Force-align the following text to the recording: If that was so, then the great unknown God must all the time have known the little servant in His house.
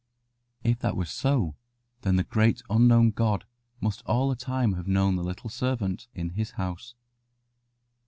If 0.63 0.79
that 0.79 0.97
was 0.97 1.11
so, 1.11 1.53
then 2.01 2.15
the 2.15 2.23
great 2.23 2.63
unknown 2.71 3.11
God 3.11 3.45
must 3.79 4.01
all 4.07 4.29
the 4.29 4.35
time 4.35 4.73
have 4.73 4.87
known 4.87 5.15
the 5.15 5.23
little 5.23 5.51
servant 5.51 6.07
in 6.15 6.31
His 6.31 6.53
house. 6.57 6.95